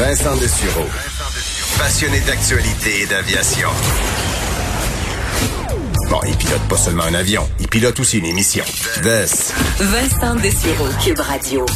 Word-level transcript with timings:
Vincent 0.00 0.34
Dessureau. 0.36 0.86
Passionné 1.78 2.20
d'actualité 2.20 3.02
et 3.02 3.06
d'aviation. 3.06 3.68
Bon, 6.08 6.20
il 6.26 6.34
pilote 6.38 6.66
pas 6.70 6.78
seulement 6.78 7.02
un 7.02 7.12
avion, 7.12 7.42
il 7.60 7.68
pilote 7.68 8.00
aussi 8.00 8.16
une 8.16 8.24
émission. 8.24 8.64
Vest. 9.02 9.52
Vincent 9.78 10.36
Dessureau, 10.36 10.88
Cube 11.04 11.20
Radio. 11.20 11.66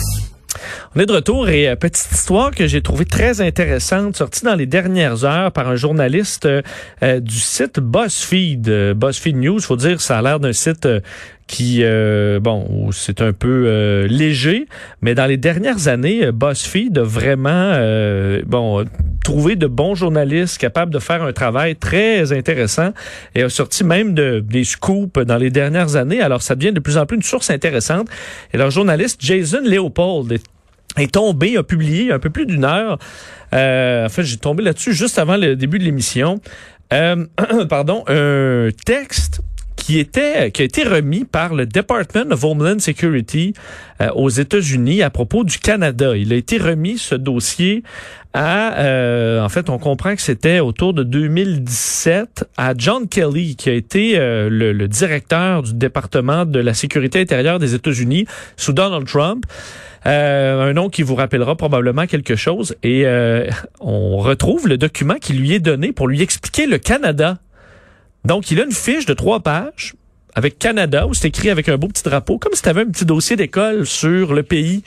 On 0.97 1.01
est 1.01 1.06
de 1.06 1.13
retour 1.13 1.49
et 1.49 1.69
euh, 1.69 1.74
petite 1.74 2.13
histoire 2.13 2.53
que 2.53 2.69
j'ai 2.69 2.81
trouvée 2.81 3.04
très 3.04 3.40
intéressante, 3.40 4.17
sortie 4.17 4.45
dans 4.45 4.54
les 4.54 4.67
dernières 4.67 5.25
heures 5.25 5.51
par 5.51 5.69
un 5.69 5.75
journaliste 5.75 6.47
euh, 6.47 7.21
du 7.21 7.41
site 7.41 7.81
BuzzFeed, 7.81 8.69
euh, 8.69 8.95
BuzzFeed 8.95 9.37
News. 9.37 9.61
Faut 9.61 9.75
dire, 9.75 10.01
ça 10.01 10.19
a 10.19 10.22
l'air 10.22 10.38
d'un 10.38 10.53
site 10.53 10.88
qui, 11.47 11.85
bon, 12.40 12.90
c'est 12.92 13.21
un 13.21 13.33
peu 13.33 14.06
léger, 14.08 14.67
mais 15.03 15.15
dans 15.15 15.26
les 15.26 15.37
dernières 15.37 15.88
années, 15.88 16.33
BuzzFeed 16.33 16.98
a 16.98 17.02
vraiment, 17.02 17.77
bon, 18.47 18.84
trouvé 19.23 19.57
de 19.57 19.67
bons 19.67 19.95
journalistes 19.95 20.59
capables 20.59 20.93
de 20.93 20.98
faire 20.98 21.23
un 21.23 21.33
travail 21.33 21.77
très 21.77 22.33
intéressant 22.33 22.93
et 23.34 23.43
a 23.43 23.48
sorti 23.48 23.84
même 23.84 24.15
de, 24.15 24.41
des 24.41 24.65
scoops 24.65 25.19
dans 25.25 25.37
les 25.37 25.51
dernières 25.51 25.97
années. 25.97 26.20
Alors, 26.20 26.43
ça 26.43 26.55
devient 26.55 26.73
de 26.73 26.80
plus 26.80 26.97
en 26.97 27.07
plus 27.07 27.17
une 27.17 27.23
source 27.23 27.51
intéressante. 27.51 28.09
Et 28.53 28.59
leur 28.59 28.70
journaliste 28.70 29.20
Jason 29.20 29.62
Leopold 29.65 30.33
est 30.33 30.45
est 30.97 31.12
tombé, 31.12 31.56
a 31.56 31.62
publié 31.62 32.12
un 32.12 32.19
peu 32.19 32.31
plus 32.31 32.47
d'une 32.47 32.65
heure. 32.65 32.98
Euh, 33.53 34.06
en 34.06 34.09
fait, 34.09 34.23
j'ai 34.23 34.37
tombé 34.37 34.62
là-dessus 34.62 34.92
juste 34.92 35.19
avant 35.19 35.37
le 35.37 35.56
début 35.56 35.79
de 35.79 35.84
l'émission. 35.84 36.41
Euh, 36.92 37.27
pardon, 37.69 38.05
un 38.06 38.69
texte 38.84 39.41
qui 39.84 39.98
était 39.98 40.51
qui 40.51 40.62
a 40.62 40.65
été 40.65 40.83
remis 40.83 41.24
par 41.24 41.52
le 41.52 41.66
Department 41.66 42.33
of 42.33 42.42
Homeland 42.42 42.79
Security 42.79 43.52
euh, 44.01 44.09
aux 44.15 44.30
États-Unis 44.30 45.02
à 45.02 45.11
propos 45.11 45.45
du 45.45 45.59
Canada. 45.59 46.16
Il 46.16 46.33
a 46.33 46.37
été 46.37 46.56
remis 46.56 46.97
ce 46.97 47.15
dossier 47.15 47.83
à 48.33 48.78
euh, 48.78 49.42
en 49.42 49.48
fait 49.51 49.69
on 49.69 49.78
comprend 49.78 50.17
que 50.17 50.22
c'était 50.22 50.61
autour 50.61 50.94
de 50.94 51.03
2017 51.03 52.48
à 52.56 52.72
John 52.75 53.06
Kelly 53.09 53.56
qui 53.56 53.69
a 53.69 53.75
été 53.75 54.19
euh, 54.19 54.48
le, 54.48 54.72
le, 54.72 54.89
directeur 54.89 55.62
du 55.62 55.75
département 55.75 56.47
de 56.47 56.61
la 56.61 56.72
sécurité 56.72 57.20
intérieure 57.20 57.59
des 57.59 57.75
États-Unis 57.75 58.25
sous 58.56 58.72
Donald 58.72 59.06
Trump. 59.06 59.44
Euh, 60.06 60.70
un 60.70 60.72
nom 60.75 60.91
qui 60.91 61.03
vous 61.03 61.14
rappellera 61.14 61.56
probablement 61.56 62.06
quelque 62.06 62.37
chose. 62.37 62.77
Et 62.83 63.06
euh, 63.06 63.48
on 63.81 64.19
retrouve 64.19 64.69
le 64.69 64.77
document 64.77 65.14
qui 65.14 65.33
lui 65.33 65.55
est 65.55 65.61
donné 65.61 65.92
pour 65.92 66.09
lui 66.09 66.22
expliquer 66.22 66.66
le 66.66 66.78
Canada. 66.78 67.39
Donc, 68.25 68.50
il 68.50 68.61
a 68.61 68.64
une 68.64 68.72
fiche 68.72 69.06
de 69.06 69.14
trois 69.14 69.41
pages 69.41 69.94
avec 70.34 70.58
Canada 70.58 71.06
où 71.06 71.14
c'est 71.14 71.28
écrit 71.28 71.50
avec 71.50 71.69
un 71.69 71.77
beau 71.77 71.89
petit 71.89 72.03
drapeau, 72.03 72.39
comme 72.39 72.55
si 72.55 72.62
tu 72.62 72.69
avais 72.69 72.83
un 72.83 72.91
petit 72.91 73.05
dossier 73.05 73.36
d'école 73.36 73.86
sur 73.86 74.34
le 74.34 74.42
pays. 74.42 74.83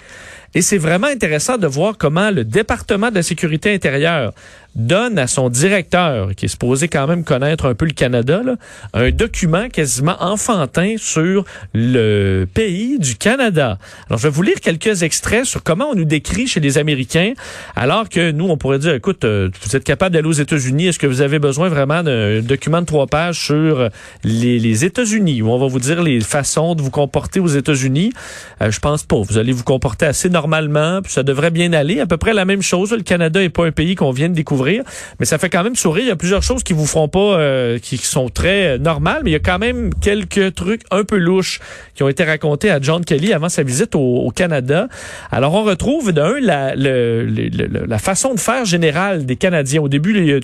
Et 0.56 0.62
c'est 0.62 0.78
vraiment 0.78 1.08
intéressant 1.08 1.58
de 1.58 1.68
voir 1.68 1.98
comment 1.98 2.32
le 2.32 2.44
département 2.44 3.10
de 3.10 3.16
la 3.16 3.24
sécurité 3.24 3.74
intérieure 3.74 4.34
donne 4.78 5.18
à 5.18 5.28
son 5.28 5.50
directeur, 5.50 6.36
qui 6.36 6.46
est 6.46 6.50
supposé 6.50 6.88
quand 6.88 7.08
même 7.08 7.24
connaître 7.24 7.66
un 7.66 7.74
peu 7.74 7.86
le 7.86 7.94
Canada, 7.94 8.42
là, 8.46 8.56
un 8.94 9.10
document 9.10 9.70
quasiment 9.70 10.16
enfantin 10.20 10.96
sur 10.98 11.46
le 11.74 12.46
pays 12.46 13.00
du 13.00 13.16
Canada. 13.16 13.80
Alors, 14.08 14.20
je 14.20 14.28
vais 14.28 14.30
vous 14.30 14.44
lire 14.44 14.60
quelques 14.62 15.02
extraits 15.02 15.46
sur 15.46 15.64
comment 15.64 15.90
on 15.90 15.96
nous 15.96 16.06
décrit 16.06 16.46
chez 16.46 16.60
les 16.60 16.78
Américains, 16.78 17.34
alors 17.76 18.08
que 18.08 18.32
nous, 18.32 18.46
on 18.46 18.58
pourrait 18.58 18.78
dire, 18.78 18.94
écoute, 18.94 19.26
euh, 19.26 19.50
vous 19.64 19.76
êtes 19.76 19.84
capable 19.84 20.14
d'aller 20.14 20.28
aux 20.28 20.32
États-Unis, 20.32 20.88
est-ce 20.88 21.00
que 21.00 21.08
vous 21.08 21.22
avez 21.22 21.40
besoin 21.40 21.70
vraiment 21.70 22.04
d'un 22.04 22.42
document 22.42 22.82
de 22.82 22.86
trois 22.86 23.08
pages 23.08 23.40
sur 23.40 23.90
les, 24.24 24.86
États-Unis, 24.86 25.42
où 25.42 25.50
on 25.50 25.58
va 25.58 25.66
vous 25.66 25.80
dire 25.80 26.04
les 26.04 26.22
façons 26.22 26.76
de 26.76 26.84
vous 26.84 26.92
comporter 26.92 27.40
aux 27.40 27.48
États-Unis? 27.48 28.14
Euh, 28.62 28.70
je 28.70 28.80
pense 28.80 29.04
pas. 29.04 29.20
Vous 29.22 29.40
allez 29.40 29.54
vous 29.54 29.64
comporter 29.64 30.06
assez 30.06 30.30
normalement, 30.38 31.02
puis 31.02 31.12
ça 31.12 31.24
devrait 31.24 31.52
bien 31.52 31.74
aller. 31.74 32.00
À 32.00 32.06
peu 32.06 32.18
près 32.18 32.34
la 32.34 32.46
même 32.46 32.62
chose. 32.62 32.92
Le 32.92 33.02
Canada 33.02 33.42
est 33.42 33.50
pas 33.50 33.66
un 33.66 33.72
pays 33.72 33.96
qu'on 33.96 34.12
vient 34.12 34.30
de 34.30 34.36
découvrir 34.36 34.84
mais 35.20 35.26
ça 35.26 35.38
fait 35.38 35.50
quand 35.50 35.64
même 35.64 35.76
sourire. 35.76 36.04
Il 36.04 36.08
y 36.08 36.12
a 36.12 36.16
plusieurs 36.16 36.44
choses 36.44 36.64
qui 36.64 36.74
vous 36.74 36.86
feront 36.86 37.08
pas, 37.08 37.20
euh, 37.20 37.80
qui, 37.80 37.98
sont 37.98 38.30
très 38.30 38.76
euh, 38.76 38.78
normales, 38.78 39.22
mais 39.24 39.32
il 39.32 39.34
y 39.34 39.38
a 39.38 39.40
quand 39.40 39.60
même 39.60 39.94
quelques 39.96 40.56
trucs 40.56 40.82
un 40.92 41.04
peu 41.04 41.18
louches 41.18 41.60
qui 41.96 42.04
ont 42.04 42.10
été 42.10 42.24
racontés 42.24 42.70
à 42.70 42.80
John 42.82 43.04
Kelly 43.04 43.34
avant 43.34 43.50
sa 43.50 43.64
visite 43.64 43.96
au, 43.96 44.32
Canada. 44.36 44.88
Alors 45.32 45.54
on 45.54 45.64
retrouve 45.64 46.12
d'un 46.12 46.40
la, 46.40 46.76
la 46.76 47.98
façon 47.98 48.36
de 48.36 48.40
faire 48.40 48.66
générale 48.66 49.26
des 49.26 49.36
Canadiens. 49.36 49.82
Au 49.82 49.88
début, 49.88 50.16
il 50.16 50.26
y 50.26 50.34
a 50.34 50.40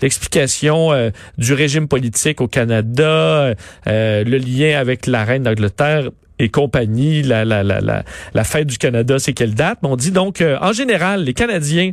l'explication 0.00 0.92
euh, 0.92 1.10
du 1.38 1.52
régime 1.52 1.86
politique 1.86 2.40
au 2.40 2.48
Canada, 2.48 3.54
le 3.86 4.38
lien 4.38 4.78
avec 4.78 5.06
la 5.06 5.24
reine 5.24 5.44
d'Angleterre 5.44 6.10
et 6.42 6.48
compagnie, 6.48 7.22
la, 7.22 7.44
la, 7.44 7.62
la, 7.62 7.80
la, 7.80 8.02
la 8.34 8.44
fête 8.44 8.66
du 8.66 8.76
Canada, 8.76 9.18
c'est 9.20 9.32
quelle 9.32 9.54
date? 9.54 9.78
On 9.84 9.94
dit 9.94 10.10
donc, 10.10 10.40
euh, 10.40 10.58
en 10.60 10.72
général, 10.72 11.22
les 11.22 11.34
Canadiens 11.34 11.92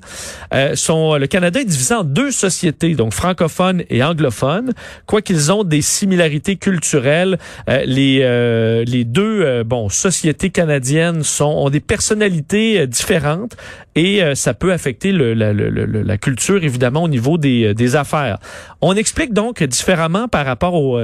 euh, 0.55 0.75
sont... 0.75 1.15
Le 1.15 1.27
Canada 1.27 1.61
est 1.61 1.65
divisé 1.65 1.93
en 1.93 2.03
deux 2.03 2.31
sociétés, 2.31 2.95
donc 2.95 3.13
francophones 3.13 3.83
et 3.91 4.03
anglophones. 4.03 4.73
Quoiqu'ils 5.05 5.51
ont 5.51 5.63
des 5.63 5.83
similarités 5.83 6.55
culturelles, 6.55 7.37
euh, 7.69 7.83
les, 7.85 8.85
les 8.85 9.03
deux 9.05 9.63
bon 9.63 9.87
sociétés 9.89 10.49
canadiennes 10.49 11.23
sont, 11.23 11.45
ont 11.45 11.69
des 11.69 11.79
personnalités 11.79 12.87
différentes 12.87 13.55
et 13.95 14.21
ça 14.33 14.53
peut 14.53 14.71
affecter 14.71 15.11
le, 15.11 15.33
la, 15.33 15.53
la, 15.53 16.17
culture, 16.17 16.63
évidemment, 16.63 17.03
au 17.03 17.07
niveau 17.07 17.37
des, 17.37 17.73
des 17.75 17.95
affaires. 17.95 18.39
On 18.81 18.95
explique 18.95 19.33
donc 19.33 19.61
différemment 19.63 20.27
par 20.27 20.45
rapport 20.45 20.73
au 20.73 20.99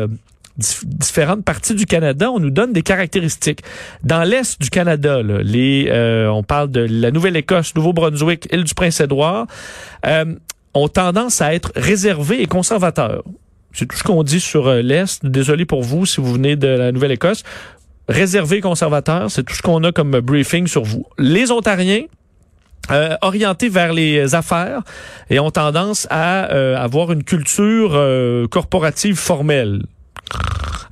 différentes 0.58 1.44
parties 1.44 1.76
du 1.76 1.86
Canada, 1.86 2.32
on 2.32 2.40
nous 2.40 2.50
donne 2.50 2.74
des 2.74 2.82
caractéristiques. 2.82 3.62
Dans 4.04 4.24
l'est 4.24 4.60
du 4.62 4.70
Canada, 4.70 5.22
les, 5.22 5.88
euh, 5.90 6.28
on 6.30 6.44
parle 6.44 6.72
de 6.72 6.82
la 6.90 7.12
Nouvelle-Écosse, 7.12 7.76
Nouveau-Brunswick, 7.76 8.48
île 8.52 8.64
du 8.64 8.74
Prince-Édouard, 8.74 9.48
euh, 10.06 10.36
ont 10.74 10.88
tendance 10.88 11.42
à 11.42 11.54
être 11.54 11.72
réservés 11.76 12.42
et 12.42 12.46
conservateurs. 12.46 13.24
C'est 13.74 13.88
tout 13.88 13.98
ce 13.98 14.04
qu'on 14.04 14.24
dit 14.24 14.40
sur 14.40 14.68
euh, 14.68 14.82
l'Est. 14.82 15.26
Désolé 15.26 15.66
pour 15.66 15.84
vous 15.84 16.06
si 16.06 16.22
vous 16.22 16.34
venez 16.34 16.56
de 16.56 16.68
la 16.68 16.92
Nouvelle-Écosse. 16.92 17.44
Réservé 18.08 18.62
conservateur, 18.62 19.32
c'est 19.32 19.44
tout 19.44 19.56
ce 19.56 19.62
qu'on 19.62 19.84
a 19.84 19.92
comme 19.92 20.20
briefing 20.20 20.68
sur 20.68 20.84
vous. 20.84 21.06
Les 21.18 21.52
Ontariens, 21.52 22.04
euh, 22.92 23.18
orientés 23.22 23.68
vers 23.68 23.94
les 23.94 24.36
affaires 24.36 24.84
et 25.32 25.40
ont 25.40 25.50
tendance 25.50 26.08
à 26.12 26.44
avoir 26.76 27.12
une 27.12 27.24
culture 27.24 28.00
corporative 28.52 29.16
formelle. 29.16 29.82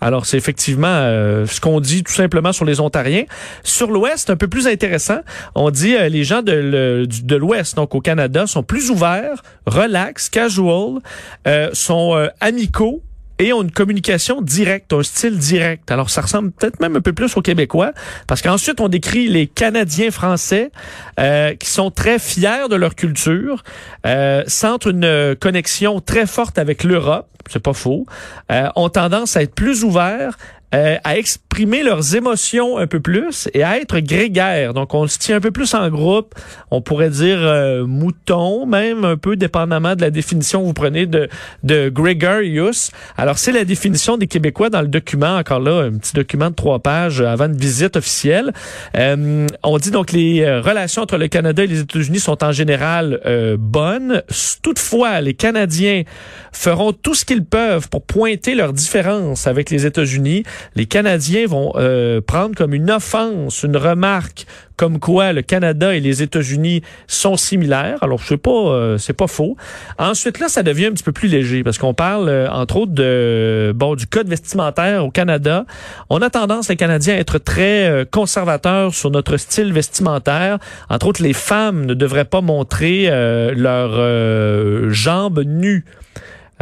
Alors, 0.04 0.26
c'est 0.26 0.36
effectivement 0.36 0.88
euh, 0.90 1.46
ce 1.46 1.62
qu'on 1.62 1.80
dit 1.80 2.04
tout 2.04 2.12
simplement 2.12 2.52
sur 2.52 2.66
les 2.66 2.82
Ontariens. 2.82 3.24
Sur 3.64 3.90
l'Ouest, 3.90 4.30
un 4.30 4.36
peu 4.36 4.50
plus 4.50 4.68
intéressant, 4.68 5.20
on 5.56 5.72
dit 5.72 5.96
euh, 5.96 6.10
les 6.10 6.26
gens 6.26 6.42
de, 6.42 7.08
de 7.08 7.36
l'Ouest, 7.38 7.78
donc 7.78 7.96
au 7.96 8.02
Canada, 8.02 8.46
sont 8.46 8.64
plus 8.64 8.92
ouverts, 8.92 9.42
relax, 9.66 10.28
casual, 10.28 11.00
euh, 11.48 11.70
sont 11.72 12.28
amicaux 12.42 13.02
et 13.40 13.54
ont 13.54 13.64
une 13.64 13.72
communication 13.72 14.42
directe, 14.42 14.94
un 14.94 15.04
style 15.04 15.38
direct. 15.38 15.90
Alors, 15.92 16.10
ça 16.10 16.22
ressemble 16.22 16.52
peut-être 16.52 16.80
même 16.80 16.96
un 16.96 17.02
peu 17.02 17.14
plus 17.14 17.36
aux 17.36 17.42
Québécois, 17.42 17.94
parce 18.28 18.42
qu'ensuite, 18.42 18.80
on 18.80 18.88
décrit 18.88 19.28
les 19.28 19.48
Canadiens 19.48 20.12
français 20.12 20.72
euh, 21.20 21.56
qui 21.56 21.70
sont 21.70 21.92
très 21.92 22.20
fiers 22.20 22.68
de 22.70 22.76
leur 22.76 22.96
culture, 22.96 23.64
euh, 24.06 24.44
sentent 24.48 24.86
une 24.86 25.36
connexion 25.40 26.00
très 26.00 26.26
forte 26.26 26.58
avec 26.58 26.84
l'Europe, 26.84 27.28
c'est 27.50 27.62
pas 27.62 27.74
faux, 27.74 28.06
euh, 28.52 28.70
ont 28.76 28.90
tendance 28.90 29.36
à 29.38 29.44
être 29.44 29.56
plus 29.56 29.84
ouverts, 29.84 30.38
euh, 30.74 30.98
à 31.04 31.18
exprimer 31.18 31.53
leurs 31.84 32.16
émotions 32.16 32.78
un 32.78 32.88
peu 32.88 33.00
plus 33.00 33.50
et 33.54 33.60
être 33.60 34.00
grégaires. 34.00 34.74
Donc, 34.74 34.94
on 34.94 35.08
se 35.08 35.18
tient 35.18 35.38
un 35.38 35.40
peu 35.40 35.52
plus 35.52 35.74
en 35.74 35.90
groupe. 35.90 36.36
On 36.72 36.82
pourrait 36.82 37.10
dire 37.10 37.40
euh, 37.40 37.86
mouton, 37.86 38.66
même 38.66 39.06
un 39.06 39.18
peu 39.18 39.36
dépendamment 39.36 39.96
de 39.96 40.02
la 40.02 40.10
définition 40.10 40.62
que 40.62 40.66
vous 40.66 40.74
prenez 40.74 41.06
de, 41.06 41.30
de 41.64 41.90
gregarious. 41.90 42.92
Alors, 43.18 43.38
c'est 43.38 43.52
la 43.52 43.66
définition 43.66 44.18
des 44.18 44.28
Québécois 44.28 44.70
dans 44.70 44.82
le 44.82 44.88
document. 44.88 45.38
Encore 45.38 45.60
là, 45.60 45.84
un 45.84 45.98
petit 45.98 46.14
document 46.14 46.50
de 46.50 46.56
trois 46.56 46.80
pages 46.80 47.22
avant 47.22 47.46
une 47.46 47.58
visite 47.58 47.96
officielle. 47.96 48.54
Euh, 48.98 49.48
on 49.64 49.78
dit 49.78 49.92
donc 49.92 50.12
les 50.12 50.60
relations 50.60 51.02
entre 51.04 51.18
le 51.18 51.28
Canada 51.28 51.64
et 51.64 51.68
les 51.68 51.82
États-Unis 51.82 52.20
sont 52.20 52.44
en 52.44 52.52
général 52.52 53.20
bonnes. 53.60 54.22
Toutefois, 54.62 55.22
les 55.22 55.34
Canadiens 55.34 56.04
feront 56.52 56.94
tout 56.94 57.16
ce 57.16 57.26
qu'ils 57.26 57.46
peuvent 57.46 57.90
pour 57.90 58.04
pointer 58.04 58.56
leurs 58.56 58.74
différences 58.74 59.48
avec 59.48 59.70
les 59.70 59.86
États-Unis 59.86 60.44
les 60.76 60.86
Canadiens 60.86 61.43
vont 61.46 61.74
euh, 61.76 62.22
prendre 62.22 62.56
comme 62.56 62.74
une 62.74 62.92
offense, 62.92 63.64
une 63.64 63.78
remarque 63.78 64.46
comme 64.76 65.00
quoi 65.00 65.34
le 65.34 65.44
Canada 65.44 65.96
et 65.96 66.00
les 66.00 66.24
États-Unis 66.24 66.82
sont 67.08 67.38
similaires. 67.38 68.00
Alors 68.02 68.20
je 68.20 68.28
sais 68.28 68.38
pas, 68.38 68.52
euh, 68.52 68.98
c'est 68.98 69.14
pas 69.14 69.28
faux. 69.28 69.56
Ensuite 70.00 70.40
là, 70.40 70.50
ça 70.50 70.64
devient 70.64 70.88
un 70.88 70.92
petit 70.92 71.04
peu 71.04 71.12
plus 71.12 71.28
léger 71.28 71.64
parce 71.64 71.78
qu'on 71.78 71.94
parle 71.94 72.28
euh, 72.28 72.50
entre 72.50 72.78
autres 72.78 72.92
de 72.92 73.72
bon 73.76 73.96
du 73.96 74.08
code 74.08 74.28
vestimentaire 74.28 75.06
au 75.06 75.12
Canada. 75.12 75.66
On 76.10 76.22
a 76.22 76.30
tendance 76.30 76.70
les 76.70 76.76
Canadiens 76.76 77.16
à 77.16 77.18
être 77.18 77.38
très 77.38 78.06
conservateurs 78.12 78.94
sur 78.94 79.12
notre 79.12 79.38
style 79.38 79.74
vestimentaire. 79.74 80.58
Entre 80.90 81.08
autres, 81.08 81.22
les 81.22 81.34
femmes 81.34 81.86
ne 81.86 81.94
devraient 81.94 82.26
pas 82.26 82.42
montrer 82.42 83.10
leurs 83.56 84.92
jambes 84.92 85.44
nues. 85.46 85.86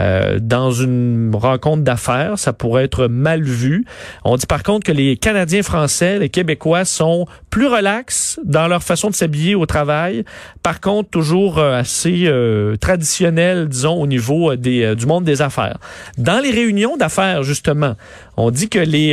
Euh, 0.01 0.39
dans 0.41 0.71
une 0.71 1.31
rencontre 1.33 1.83
d'affaires. 1.83 2.39
Ça 2.39 2.53
pourrait 2.53 2.85
être 2.85 3.07
mal 3.07 3.43
vu. 3.43 3.85
On 4.25 4.35
dit 4.35 4.45
par 4.45 4.63
contre 4.63 4.85
que 4.85 4.91
les 4.91 5.15
Canadiens 5.17 5.63
français, 5.63 6.19
les 6.19 6.29
Québécois 6.29 6.85
sont 6.85 7.27
plus 7.49 7.67
relax 7.67 8.39
dans 8.43 8.67
leur 8.67 8.83
façon 8.83 9.09
de 9.09 9.15
s'habiller 9.15 9.55
au 9.55 9.65
travail. 9.65 10.23
Par 10.63 10.81
contre, 10.81 11.09
toujours 11.09 11.59
euh, 11.59 11.77
assez 11.77 12.23
euh, 12.25 12.75
traditionnel, 12.77 13.67
disons, 13.67 14.01
au 14.01 14.07
niveau 14.07 14.55
des, 14.55 14.95
du 14.95 15.05
monde 15.05 15.23
des 15.23 15.41
affaires. 15.41 15.77
Dans 16.17 16.41
les 16.41 16.51
réunions 16.51 16.97
d'affaires, 16.97 17.43
justement, 17.43 17.95
on 18.37 18.49
dit 18.51 18.69
que 18.69 18.79
les 18.79 19.11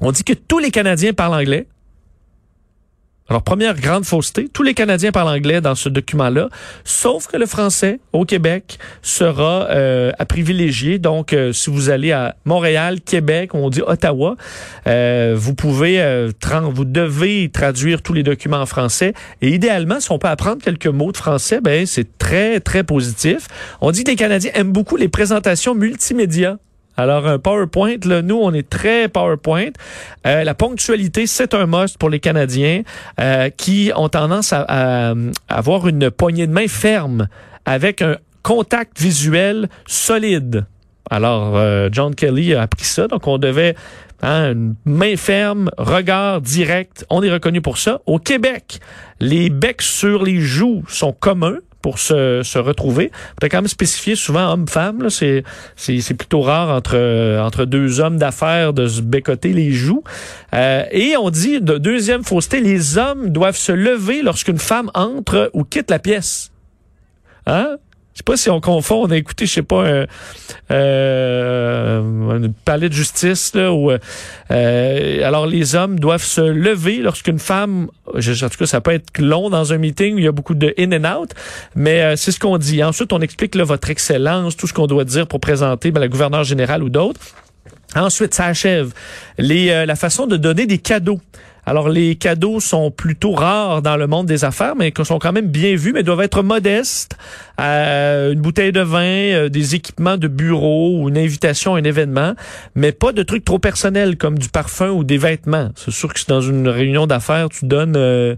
on 0.00 0.12
dit 0.12 0.24
que 0.24 0.32
tous 0.32 0.58
les 0.58 0.70
Canadiens 0.70 1.12
parlent 1.12 1.34
anglais. 1.34 1.66
Alors, 3.30 3.42
première 3.42 3.74
grande 3.74 4.04
fausseté, 4.04 4.50
tous 4.52 4.62
les 4.62 4.74
Canadiens 4.74 5.10
parlent 5.10 5.34
anglais 5.34 5.62
dans 5.62 5.74
ce 5.74 5.88
document-là, 5.88 6.50
sauf 6.84 7.26
que 7.26 7.38
le 7.38 7.46
français 7.46 7.98
au 8.12 8.26
Québec 8.26 8.78
sera 9.00 9.66
euh, 9.70 10.12
à 10.18 10.26
privilégier. 10.26 10.98
Donc, 10.98 11.32
euh, 11.32 11.50
si 11.50 11.70
vous 11.70 11.88
allez 11.88 12.12
à 12.12 12.36
Montréal, 12.44 13.00
Québec, 13.00 13.54
on 13.54 13.70
dit 13.70 13.80
Ottawa, 13.80 14.36
euh, 14.86 15.34
vous 15.38 15.54
pouvez, 15.54 16.02
euh, 16.02 16.32
vous 16.70 16.84
devez 16.84 17.48
traduire 17.48 18.02
tous 18.02 18.12
les 18.12 18.22
documents 18.22 18.60
en 18.60 18.66
français. 18.66 19.14
Et 19.40 19.54
idéalement, 19.54 20.00
si 20.00 20.12
on 20.12 20.18
peut 20.18 20.28
apprendre 20.28 20.62
quelques 20.62 20.86
mots 20.86 21.10
de 21.10 21.16
français, 21.16 21.62
ben 21.62 21.86
c'est 21.86 22.18
très, 22.18 22.60
très 22.60 22.84
positif. 22.84 23.48
On 23.80 23.90
dit 23.90 24.04
que 24.04 24.10
les 24.10 24.16
Canadiens 24.16 24.52
aiment 24.52 24.72
beaucoup 24.72 24.96
les 24.96 25.08
présentations 25.08 25.74
multimédia 25.74 26.58
alors, 26.96 27.26
un 27.26 27.38
PowerPoint, 27.38 27.96
là, 28.04 28.22
nous, 28.22 28.36
on 28.36 28.52
est 28.52 28.68
très 28.68 29.08
PowerPoint. 29.08 29.70
Euh, 30.26 30.44
la 30.44 30.54
ponctualité, 30.54 31.26
c'est 31.26 31.52
un 31.52 31.66
must 31.66 31.98
pour 31.98 32.08
les 32.08 32.20
Canadiens 32.20 32.82
euh, 33.20 33.50
qui 33.50 33.90
ont 33.96 34.08
tendance 34.08 34.52
à, 34.52 35.14
avoir 35.48 35.88
une 35.88 36.10
poignée 36.10 36.46
de 36.46 36.52
main 36.52 36.68
ferme 36.68 37.28
avec 37.64 38.00
un 38.00 38.16
contact 38.42 39.00
visuel 39.00 39.68
solide. 39.86 40.66
Alors, 41.10 41.56
euh, 41.56 41.88
John 41.90 42.14
Kelly 42.14 42.54
a 42.54 42.62
appris 42.62 42.84
ça, 42.84 43.08
donc 43.08 43.26
on 43.26 43.38
devait 43.38 43.74
hein, 44.22 44.52
une 44.52 44.74
main 44.84 45.16
ferme, 45.16 45.70
regard 45.76 46.40
direct. 46.40 47.04
On 47.10 47.22
est 47.22 47.32
reconnu 47.32 47.60
pour 47.60 47.78
ça. 47.78 48.00
Au 48.06 48.18
Québec, 48.18 48.78
les 49.20 49.50
becs 49.50 49.82
sur 49.82 50.22
les 50.22 50.40
joues 50.40 50.84
sont 50.88 51.12
communs 51.12 51.58
pour 51.84 51.98
se, 51.98 52.40
se 52.42 52.58
retrouver. 52.58 53.10
Faut 53.38 53.46
quand 53.46 53.58
même 53.58 53.68
spécifier 53.68 54.16
souvent 54.16 54.50
homme-femme. 54.50 55.10
C'est, 55.10 55.44
plutôt 56.16 56.40
rare 56.40 56.74
entre, 56.74 56.96
entre 57.38 57.66
deux 57.66 58.00
hommes 58.00 58.16
d'affaires 58.16 58.72
de 58.72 58.86
se 58.86 59.02
bécoter 59.02 59.52
les 59.52 59.70
joues. 59.70 60.02
Euh, 60.54 60.84
et 60.92 61.14
on 61.18 61.28
dit, 61.28 61.60
de 61.60 61.76
deuxième 61.76 62.24
fausseté, 62.24 62.62
les 62.62 62.96
hommes 62.96 63.28
doivent 63.28 63.58
se 63.58 63.72
lever 63.72 64.22
lorsqu'une 64.22 64.58
femme 64.58 64.90
entre 64.94 65.50
ou 65.52 65.62
quitte 65.64 65.90
la 65.90 65.98
pièce. 65.98 66.52
Hein? 67.44 67.76
Je 68.14 68.18
sais 68.18 68.24
pas 68.24 68.36
si 68.36 68.48
on 68.48 68.60
confond, 68.60 69.06
on 69.06 69.10
a 69.10 69.16
écouté, 69.16 69.44
je 69.44 69.54
sais 69.54 69.62
pas, 69.62 69.88
un, 69.88 70.06
euh, 70.70 72.48
palais 72.64 72.88
de 72.88 72.94
justice 72.94 73.54
là, 73.54 73.72
où 73.72 73.90
euh, 73.90 75.26
alors 75.26 75.48
les 75.48 75.74
hommes 75.74 75.98
doivent 75.98 76.22
se 76.22 76.40
lever 76.40 76.98
lorsqu'une 76.98 77.40
femme, 77.40 77.88
en 78.06 78.20
tout 78.20 78.58
cas 78.58 78.66
ça 78.66 78.80
peut 78.80 78.92
être 78.92 79.18
long 79.18 79.50
dans 79.50 79.72
un 79.72 79.78
meeting 79.78 80.14
où 80.14 80.18
il 80.18 80.24
y 80.24 80.28
a 80.28 80.32
beaucoup 80.32 80.54
de 80.54 80.72
in 80.78 80.92
and 80.92 81.22
out, 81.22 81.30
mais 81.74 82.02
euh, 82.02 82.14
c'est 82.14 82.30
ce 82.30 82.38
qu'on 82.38 82.56
dit. 82.56 82.84
Ensuite 82.84 83.12
on 83.12 83.20
explique 83.20 83.56
là, 83.56 83.64
votre 83.64 83.90
excellence, 83.90 84.56
tout 84.56 84.68
ce 84.68 84.72
qu'on 84.72 84.86
doit 84.86 85.04
dire 85.04 85.26
pour 85.26 85.40
présenter 85.40 85.90
ben, 85.90 85.98
la 85.98 86.08
gouverneure 86.08 86.44
générale 86.44 86.84
ou 86.84 86.90
d'autres. 86.90 87.20
Ensuite 87.96 88.32
ça 88.32 88.46
achève 88.46 88.92
les, 89.38 89.70
euh, 89.70 89.86
la 89.86 89.96
façon 89.96 90.28
de 90.28 90.36
donner 90.36 90.66
des 90.66 90.78
cadeaux. 90.78 91.20
Alors, 91.66 91.88
les 91.88 92.16
cadeaux 92.16 92.60
sont 92.60 92.90
plutôt 92.90 93.32
rares 93.32 93.80
dans 93.80 93.96
le 93.96 94.06
monde 94.06 94.26
des 94.26 94.44
affaires, 94.44 94.76
mais 94.76 94.92
sont 95.04 95.18
quand 95.18 95.32
même 95.32 95.48
bien 95.48 95.76
vus, 95.76 95.92
mais 95.92 96.02
doivent 96.02 96.20
être 96.20 96.42
modestes. 96.42 97.16
Euh, 97.60 98.32
une 98.32 98.40
bouteille 98.40 98.72
de 98.72 98.80
vin, 98.80 99.00
euh, 99.02 99.48
des 99.48 99.74
équipements 99.74 100.16
de 100.16 100.28
bureau 100.28 101.00
ou 101.00 101.08
une 101.08 101.18
invitation 101.18 101.74
à 101.74 101.78
un 101.78 101.84
événement, 101.84 102.34
mais 102.74 102.92
pas 102.92 103.12
de 103.12 103.22
trucs 103.22 103.44
trop 103.44 103.58
personnels 103.58 104.16
comme 104.16 104.38
du 104.38 104.48
parfum 104.48 104.90
ou 104.90 105.04
des 105.04 105.18
vêtements. 105.18 105.70
C'est 105.76 105.90
sûr 105.90 106.12
que 106.12 106.20
dans 106.28 106.40
une 106.40 106.68
réunion 106.68 107.06
d'affaires, 107.06 107.48
tu 107.48 107.66
donnes... 107.66 107.96
Euh, 107.96 108.36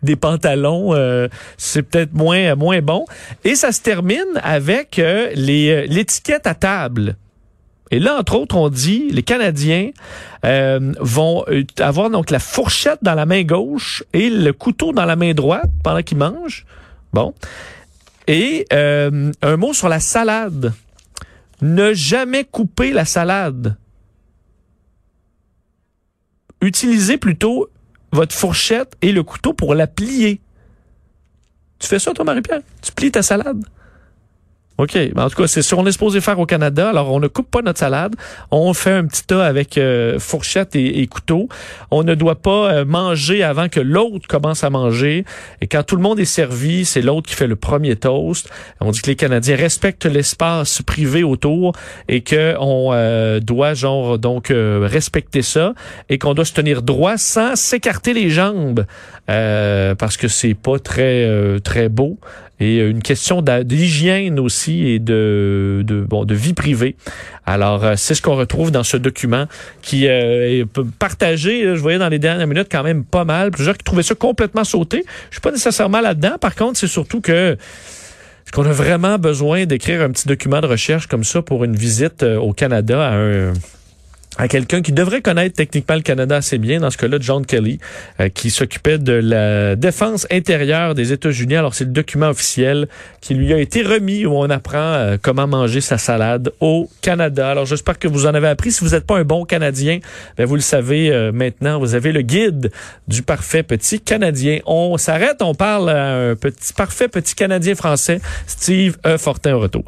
des 0.00 0.14
pantalons, 0.14 0.94
c'est 1.56 1.82
peut-être 1.82 2.14
moins 2.14 2.54
moins 2.54 2.80
bon. 2.80 3.04
Et 3.42 3.56
ça 3.56 3.72
se 3.72 3.80
termine 3.80 4.22
avec 4.44 4.98
les 4.98 5.88
l'étiquette 5.88 6.46
à 6.46 6.54
table. 6.54 7.16
Et 7.90 7.98
là, 7.98 8.18
entre 8.18 8.36
autres, 8.36 8.56
on 8.56 8.68
dit 8.68 9.08
les 9.10 9.22
Canadiens 9.22 9.90
euh, 10.44 10.92
vont 11.00 11.44
avoir 11.78 12.10
donc 12.10 12.30
la 12.30 12.38
fourchette 12.38 12.98
dans 13.02 13.14
la 13.14 13.26
main 13.26 13.42
gauche 13.44 14.04
et 14.12 14.28
le 14.28 14.52
couteau 14.52 14.92
dans 14.92 15.06
la 15.06 15.16
main 15.16 15.32
droite 15.32 15.70
pendant 15.82 16.02
qu'ils 16.02 16.18
mangent. 16.18 16.66
Bon. 17.12 17.34
Et 18.26 18.66
euh, 18.72 19.32
un 19.40 19.56
mot 19.56 19.72
sur 19.72 19.88
la 19.88 20.00
salade. 20.00 20.74
Ne 21.60 21.92
jamais 21.92 22.44
couper 22.44 22.92
la 22.92 23.04
salade. 23.04 23.76
Utilisez 26.60 27.18
plutôt 27.18 27.68
votre 28.12 28.34
fourchette 28.34 28.96
et 29.02 29.12
le 29.12 29.22
couteau 29.22 29.52
pour 29.52 29.74
la 29.74 29.86
plier. 29.86 30.40
Tu 31.78 31.88
fais 31.88 31.98
ça, 31.98 32.12
toi, 32.12 32.24
Marie-Pierre? 32.24 32.60
Tu 32.82 32.92
plies 32.92 33.10
ta 33.10 33.22
salade? 33.22 33.64
OK. 34.78 34.96
Ben, 35.12 35.24
en 35.24 35.28
tout 35.28 35.42
cas, 35.42 35.48
c'est 35.48 35.60
ce 35.60 35.74
qu'on 35.74 35.84
est 35.86 35.92
supposé 35.92 36.20
faire 36.20 36.38
au 36.38 36.46
Canada. 36.46 36.90
Alors, 36.90 37.12
on 37.12 37.18
ne 37.18 37.26
coupe 37.26 37.50
pas 37.50 37.62
notre 37.62 37.80
salade. 37.80 38.14
On 38.52 38.72
fait 38.74 38.92
un 38.92 39.04
petit 39.06 39.24
tas 39.24 39.44
avec 39.44 39.76
euh, 39.76 40.20
fourchette 40.20 40.76
et, 40.76 41.04
couteau. 41.08 41.48
On 41.90 42.04
ne 42.04 42.14
doit 42.14 42.36
pas 42.36 42.70
euh, 42.70 42.84
manger 42.84 43.42
avant 43.42 43.68
que 43.68 43.80
l'autre 43.80 44.28
commence 44.28 44.62
à 44.62 44.70
manger. 44.70 45.24
Et 45.60 45.66
quand 45.66 45.82
tout 45.82 45.96
le 45.96 46.02
monde 46.02 46.20
est 46.20 46.24
servi, 46.24 46.84
c'est 46.84 47.02
l'autre 47.02 47.28
qui 47.28 47.34
fait 47.34 47.48
le 47.48 47.56
premier 47.56 47.96
toast. 47.96 48.48
On 48.80 48.92
dit 48.92 49.02
que 49.02 49.08
les 49.08 49.16
Canadiens 49.16 49.56
respectent 49.56 50.06
l'espace 50.06 50.80
privé 50.82 51.24
autour 51.24 51.72
et 52.06 52.20
que 52.20 52.54
on 52.60 52.90
euh, 52.92 53.40
doit, 53.40 53.74
genre, 53.74 54.16
donc, 54.16 54.52
respecter 54.52 55.42
ça 55.42 55.74
et 56.08 56.18
qu'on 56.18 56.34
doit 56.34 56.44
se 56.44 56.52
tenir 56.52 56.82
droit 56.82 57.18
sans 57.18 57.56
s'écarter 57.56 58.14
les 58.14 58.30
jambes 58.30 58.84
parce 59.26 60.16
que 60.16 60.28
c'est 60.28 60.54
pas 60.54 60.78
très, 60.78 61.60
très 61.62 61.88
beau 61.88 62.18
et 62.60 62.78
une 62.78 63.02
question 63.02 63.42
d'hygiène 63.42 64.40
aussi 64.40 64.86
et 64.86 64.98
de, 64.98 65.82
de, 65.86 66.00
bon, 66.00 66.24
de 66.24 66.34
vie 66.34 66.54
privée. 66.54 66.96
Alors, 67.46 67.84
euh, 67.84 67.94
c'est 67.96 68.14
ce 68.14 68.22
qu'on 68.22 68.34
retrouve 68.34 68.70
dans 68.70 68.82
ce 68.82 68.96
document 68.96 69.46
qui 69.80 70.08
euh, 70.08 70.62
est 70.62 70.66
partagé, 70.98 71.62
je 71.62 71.80
voyais 71.80 71.98
dans 71.98 72.08
les 72.08 72.18
dernières 72.18 72.46
minutes, 72.46 72.68
quand 72.70 72.82
même 72.82 73.04
pas 73.04 73.24
mal. 73.24 73.50
Plusieurs 73.50 73.76
qui 73.76 73.84
trouvaient 73.84 74.02
ça 74.02 74.14
complètement 74.14 74.64
sauté. 74.64 75.04
Je 75.30 75.36
suis 75.36 75.40
pas 75.40 75.52
nécessairement 75.52 76.00
là-dedans. 76.00 76.36
Par 76.40 76.54
contre, 76.54 76.78
c'est 76.78 76.88
surtout 76.88 77.20
que 77.20 77.52
est-ce 78.48 78.52
qu'on 78.52 78.64
a 78.64 78.72
vraiment 78.72 79.18
besoin 79.18 79.66
d'écrire 79.66 80.00
un 80.00 80.10
petit 80.10 80.26
document 80.26 80.60
de 80.60 80.66
recherche 80.66 81.06
comme 81.06 81.22
ça 81.22 81.42
pour 81.42 81.64
une 81.64 81.76
visite 81.76 82.22
euh, 82.22 82.38
au 82.38 82.52
Canada 82.54 83.06
à 83.06 83.12
un 83.12 83.52
à 84.38 84.46
quelqu'un 84.46 84.82
qui 84.82 84.92
devrait 84.92 85.20
connaître 85.20 85.56
techniquement 85.56 85.96
le 85.96 86.02
Canada 86.02 86.36
assez 86.36 86.58
bien, 86.58 86.80
dans 86.80 86.90
ce 86.90 86.96
cas-là, 86.96 87.18
John 87.20 87.44
Kelly, 87.44 87.80
euh, 88.20 88.28
qui 88.28 88.50
s'occupait 88.50 88.98
de 88.98 89.12
la 89.12 89.74
défense 89.76 90.26
intérieure 90.30 90.94
des 90.94 91.12
États-Unis. 91.12 91.56
Alors, 91.56 91.74
c'est 91.74 91.84
le 91.84 91.90
document 91.90 92.28
officiel 92.28 92.88
qui 93.20 93.34
lui 93.34 93.52
a 93.52 93.58
été 93.58 93.82
remis 93.82 94.24
où 94.26 94.32
on 94.32 94.48
apprend 94.48 94.78
euh, 94.78 95.16
comment 95.20 95.48
manger 95.48 95.80
sa 95.80 95.98
salade 95.98 96.52
au 96.60 96.88
Canada. 97.02 97.50
Alors, 97.50 97.66
j'espère 97.66 97.98
que 97.98 98.06
vous 98.06 98.26
en 98.26 98.34
avez 98.34 98.48
appris. 98.48 98.70
Si 98.70 98.84
vous 98.84 98.90
n'êtes 98.90 99.06
pas 99.06 99.18
un 99.18 99.24
bon 99.24 99.44
Canadien, 99.44 99.98
ben, 100.36 100.46
vous 100.46 100.54
le 100.54 100.60
savez 100.60 101.10
euh, 101.10 101.32
maintenant, 101.32 101.80
vous 101.80 101.96
avez 101.96 102.12
le 102.12 102.22
guide 102.22 102.70
du 103.08 103.22
parfait 103.22 103.64
petit 103.64 104.00
Canadien. 104.00 104.60
On 104.66 104.96
s'arrête, 104.98 105.42
on 105.42 105.54
parle 105.54 105.90
à 105.90 106.30
un 106.30 106.36
petit, 106.36 106.72
parfait 106.72 107.08
petit 107.08 107.34
Canadien 107.34 107.74
français, 107.74 108.20
Steve 108.46 108.96
E. 109.04 109.16
Fortin 109.18 109.56
retour. 109.56 109.84